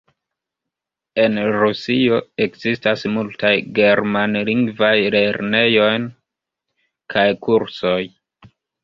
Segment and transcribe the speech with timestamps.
[1.23, 2.15] En Rusio
[2.45, 3.51] ekzistas multaj
[3.81, 5.91] germanlingvaj lernejoj
[7.15, 8.01] kaj kursoj.